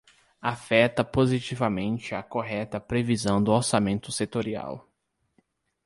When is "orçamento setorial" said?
3.51-4.89